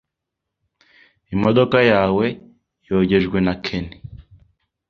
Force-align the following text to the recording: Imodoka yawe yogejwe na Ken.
Imodoka 1.35 1.77
yawe 1.91 2.25
yogejwe 2.89 3.37
na 3.45 3.53
Ken. 3.65 3.85